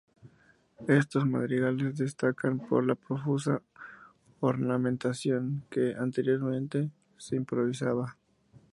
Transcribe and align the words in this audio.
Estos 0.87 1.27
madrigales 1.27 1.95
destacan 1.95 2.57
por 2.57 2.83
la 2.83 2.95
profusa 2.95 3.61
ornamentación 4.39 5.63
que 5.69 5.93
anteriormente 5.95 6.89
se 7.19 7.35
improvisaba. 7.35 8.17